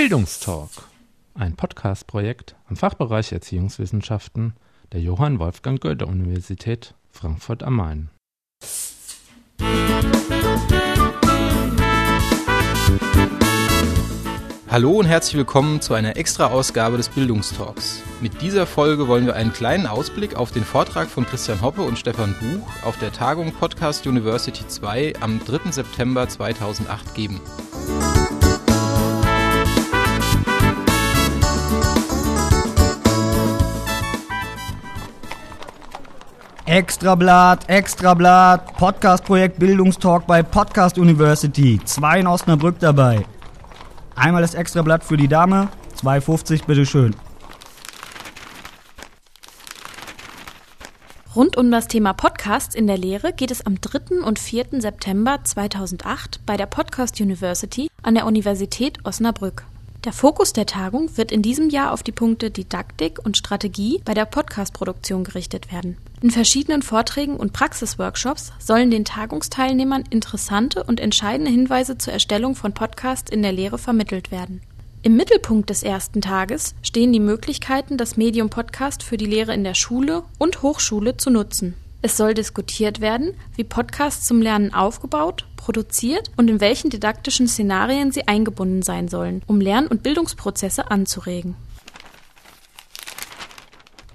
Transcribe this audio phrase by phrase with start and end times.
[0.00, 0.70] Bildungstalk,
[1.34, 4.54] ein Podcast-Projekt am Fachbereich Erziehungswissenschaften
[4.94, 8.08] der Johann Wolfgang Goethe Universität Frankfurt am Main.
[14.70, 18.00] Hallo und herzlich willkommen zu einer Extra-Ausgabe des Bildungstalks.
[18.22, 21.98] Mit dieser Folge wollen wir einen kleinen Ausblick auf den Vortrag von Christian Hoppe und
[21.98, 25.70] Stefan Buch auf der Tagung Podcast University 2 am 3.
[25.72, 27.38] September 2008 geben.
[36.70, 41.80] Extrablatt, Extrablatt, Podcast-Projekt Bildungstalk bei Podcast University.
[41.84, 43.26] Zwei in Osnabrück dabei.
[44.14, 45.68] Einmal das Extrablatt für die Dame,
[46.00, 47.16] 2,50 bitteschön.
[51.34, 54.24] Rund um das Thema Podcasts in der Lehre geht es am 3.
[54.24, 54.66] und 4.
[54.80, 59.64] September 2008 bei der Podcast University an der Universität Osnabrück.
[60.04, 64.14] Der Fokus der Tagung wird in diesem Jahr auf die Punkte Didaktik und Strategie bei
[64.14, 65.96] der Podcast-Produktion gerichtet werden.
[66.22, 72.74] In verschiedenen Vorträgen und Praxisworkshops sollen den Tagungsteilnehmern interessante und entscheidende Hinweise zur Erstellung von
[72.74, 74.60] Podcasts in der Lehre vermittelt werden.
[75.02, 79.64] Im Mittelpunkt des ersten Tages stehen die Möglichkeiten, das Medium Podcast für die Lehre in
[79.64, 81.74] der Schule und Hochschule zu nutzen.
[82.02, 88.12] Es soll diskutiert werden, wie Podcasts zum Lernen aufgebaut, produziert und in welchen didaktischen Szenarien
[88.12, 91.56] sie eingebunden sein sollen, um Lern- und Bildungsprozesse anzuregen.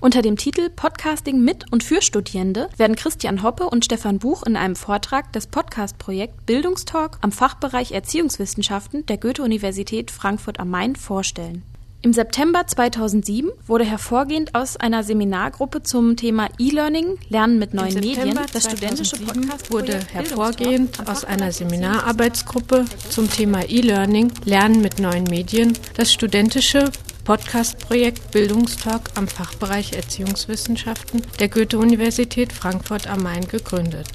[0.00, 4.56] Unter dem Titel Podcasting mit und für Studierende werden Christian Hoppe und Stefan Buch in
[4.56, 11.64] einem Vortrag das Podcast-Projekt Bildungstalk am Fachbereich Erziehungswissenschaften der Goethe-Universität Frankfurt am Main vorstellen.
[12.00, 18.38] Im September 2007 wurde hervorgehend aus einer Seminargruppe zum Thema E-Learning, Lernen mit neuen Medien,
[18.52, 25.72] das studentische Podcast wurde hervorgehend aus einer Seminararbeitsgruppe zum Thema E-Learning, Lernen mit neuen Medien,
[25.96, 26.88] das studentische
[27.28, 34.08] Podcast-Projekt Bildungstalk am Fachbereich Erziehungswissenschaften der Goethe-Universität Frankfurt am Main gegründet.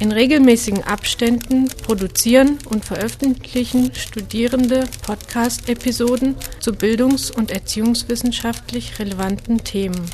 [0.00, 10.04] In regelmäßigen Abständen produzieren und veröffentlichen Studierende Podcast-Episoden zu bildungs- und erziehungswissenschaftlich relevanten Themen,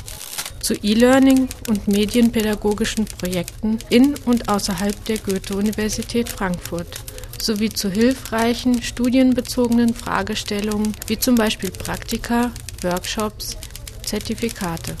[0.59, 6.99] zu E-Learning und medienpädagogischen Projekten in und außerhalb der Goethe-Universität Frankfurt
[7.41, 13.57] sowie zu hilfreichen studienbezogenen Fragestellungen wie zum Beispiel Praktika, Workshops,
[14.03, 14.95] Zertifikate.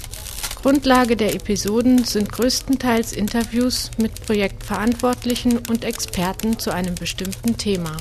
[0.61, 7.95] Grundlage der Episoden sind größtenteils Interviews mit Projektverantwortlichen und Experten zu einem bestimmten Thema.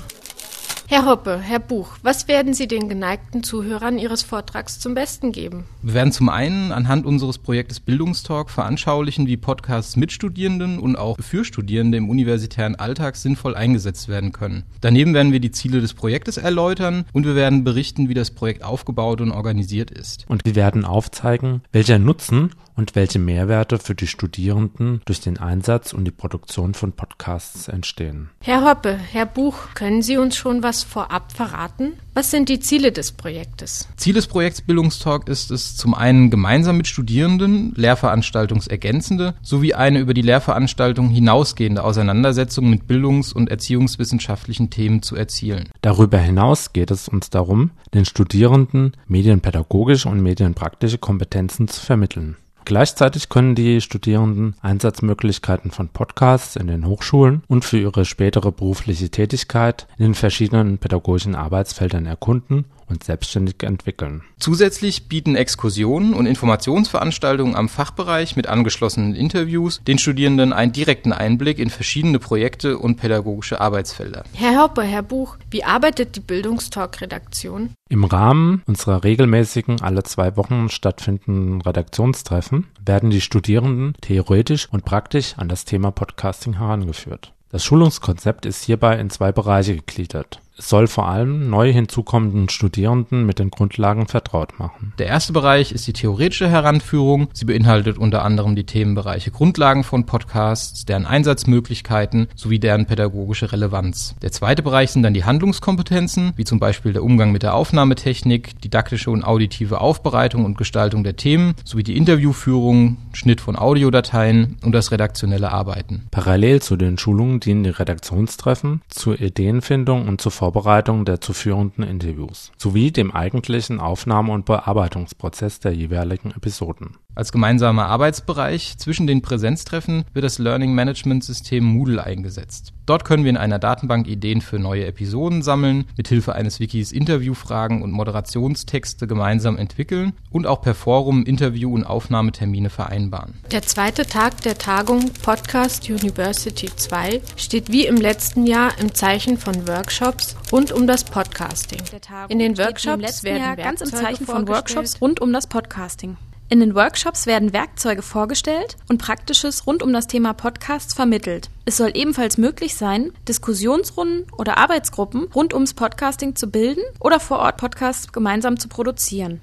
[0.89, 5.65] Herr Hoppe, Herr Buch, was werden Sie den geneigten Zuhörern Ihres Vortrags zum Besten geben?
[5.83, 11.17] Wir werden zum einen anhand unseres Projektes Bildungstalk veranschaulichen, wie Podcasts mit Studierenden und auch
[11.21, 14.63] für Studierende im universitären Alltag sinnvoll eingesetzt werden können.
[14.81, 18.63] Daneben werden wir die Ziele des Projektes erläutern und wir werden berichten, wie das Projekt
[18.63, 20.25] aufgebaut und organisiert ist.
[20.29, 25.93] Und wir werden aufzeigen, welcher Nutzen und welche Mehrwerte für die Studierenden durch den Einsatz
[25.93, 28.31] und die Produktion von Podcasts entstehen.
[28.43, 31.93] Herr Hoppe, Herr Buch, können Sie uns schon was vorab verraten?
[32.15, 33.89] Was sind die Ziele des Projektes?
[33.97, 40.15] Ziel des Projekts Bildungstalk ist es zum einen gemeinsam mit Studierenden Lehrveranstaltungsergänzende sowie eine über
[40.15, 45.69] die Lehrveranstaltung hinausgehende Auseinandersetzung mit bildungs- und erziehungswissenschaftlichen Themen zu erzielen.
[45.83, 52.37] Darüber hinaus geht es uns darum, den Studierenden medienpädagogische und medienpraktische Kompetenzen zu vermitteln.
[52.67, 59.09] Gleichzeitig können die Studierenden Einsatzmöglichkeiten von Podcasts in den Hochschulen und für ihre spätere berufliche
[59.09, 64.23] Tätigkeit in den verschiedenen pädagogischen Arbeitsfeldern erkunden und selbstständig entwickeln.
[64.39, 71.59] Zusätzlich bieten Exkursionen und Informationsveranstaltungen am Fachbereich mit angeschlossenen Interviews den Studierenden einen direkten Einblick
[71.59, 74.25] in verschiedene Projekte und pädagogische Arbeitsfelder.
[74.35, 77.71] Herr Hoppe, Herr Buch, wie arbeitet die Bildungstalk-Redaktion?
[77.89, 85.35] Im Rahmen unserer regelmäßigen alle zwei Wochen stattfindenden Redaktionstreffen werden die Studierenden theoretisch und praktisch
[85.37, 87.33] an das Thema Podcasting herangeführt.
[87.51, 90.41] Das Schulungskonzept ist hierbei in zwei Bereiche gegliedert.
[90.59, 94.95] Soll vor allem neu hinzukommenden Studierenden mit den Grundlagen vertraut machen.
[94.99, 97.29] Der erste Bereich ist die theoretische Heranführung.
[97.35, 104.15] Sie beinhaltet unter anderem die Themenbereiche Grundlagen von Podcasts, deren Einsatzmöglichkeiten sowie deren pädagogische Relevanz.
[104.23, 108.59] Der zweite Bereich sind dann die Handlungskompetenzen, wie zum Beispiel der Umgang mit der Aufnahmetechnik,
[108.63, 114.73] didaktische und auditive Aufbereitung und Gestaltung der Themen sowie die Interviewführung, Schnitt von Audiodateien und
[114.73, 116.07] das redaktionelle Arbeiten.
[116.11, 121.83] Parallel zu den Schulungen dienen die Redaktionstreffen zur Ideenfindung und zur Vorbereitung der zu führenden
[121.83, 126.99] Interviews sowie dem eigentlichen Aufnahme- und Bearbeitungsprozess der jeweiligen Episoden.
[127.17, 132.75] Als gemeinsamer Arbeitsbereich zwischen den Präsenztreffen wird das Learning Management System Moodle eingesetzt.
[132.85, 137.81] Dort können wir in einer Datenbank Ideen für neue Episoden sammeln, mithilfe eines Wikis Interviewfragen
[137.81, 143.33] und Moderationstexte gemeinsam entwickeln und auch per Forum Interview- und Aufnahmetermine vereinbaren.
[143.51, 149.39] Der zweite Tag der Tagung Podcast University 2 steht wie im letzten Jahr im Zeichen
[149.39, 151.81] von Workshops rund um das Podcasting.
[152.29, 156.19] In den Workshops werden ganz im Zeichen von Workshops rund um das Podcasting.
[156.49, 161.51] In den Workshops werden Werkzeuge vorgestellt und Praktisches rund um das Thema Podcasts vermittelt.
[161.65, 167.41] Es soll ebenfalls möglich sein, Diskussionsrunden oder Arbeitsgruppen rund ums Podcasting zu bilden oder vor
[167.41, 169.43] Ort Podcasts gemeinsam zu produzieren.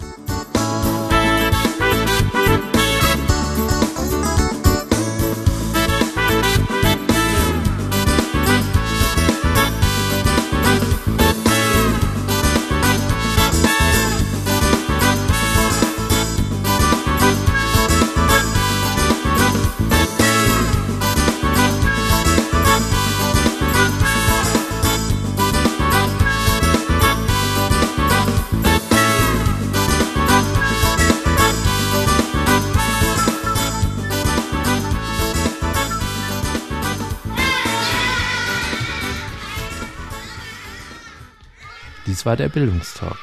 [42.19, 43.17] Dies war der Bildungstalk,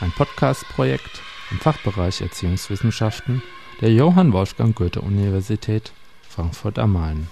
[0.00, 3.42] ein Podcast-Projekt im Fachbereich Erziehungswissenschaften
[3.80, 5.92] der Johann Wolfgang Goethe-Universität
[6.28, 7.26] Frankfurt am Main.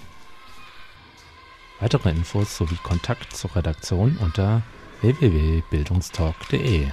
[1.79, 4.63] Weitere Infos sowie Kontakt zur Redaktion unter
[5.01, 6.87] www.bildungstalk.de